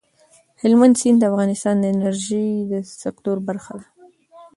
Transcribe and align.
هلمند 0.61 0.95
سیند 1.01 1.17
د 1.21 1.23
افغانستان 1.31 1.75
د 1.79 1.85
انرژۍ 1.93 2.47
د 2.71 2.73
سکتور 3.01 3.37
برخه 3.47 3.73
ده. 3.79 3.87